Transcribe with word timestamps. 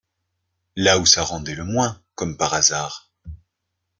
là 0.75 0.97
où 0.97 1.05
ça 1.05 1.21
rendait 1.23 1.53
le 1.53 1.63
moins, 1.63 2.01
comme 2.15 2.35
par 2.35 2.55
hasard. 2.55 3.11